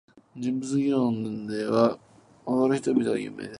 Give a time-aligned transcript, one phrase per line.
[0.35, 1.99] 人物埴輪では、
[2.47, 3.49] 踊る人々が有名です。